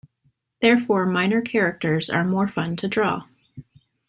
[0.63, 3.27] Therefore, minor characters are more fun to draw.